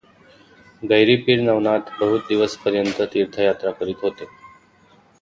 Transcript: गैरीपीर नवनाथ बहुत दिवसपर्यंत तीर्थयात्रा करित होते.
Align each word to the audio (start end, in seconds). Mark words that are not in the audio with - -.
गैरीपीर 0.83 1.41
नवनाथ 1.41 1.93
बहुत 1.99 2.25
दिवसपर्यंत 2.29 3.01
तीर्थयात्रा 3.13 3.71
करित 3.71 4.03
होते. 4.03 4.25